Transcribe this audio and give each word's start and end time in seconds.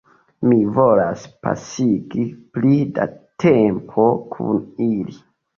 Mi 0.51 0.55
volas 0.77 1.25
pasigi 1.47 2.25
pli 2.57 2.73
da 2.97 3.07
tempo 3.47 4.07
kun 4.35 4.65
ili 4.91 5.17